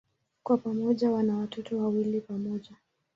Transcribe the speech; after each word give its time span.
Kwa 0.43 0.57
pamoja 0.57 1.11
wana 1.11 1.37
watoto 1.37 1.77
wawili 1.77 2.21
pamoja. 2.21 2.71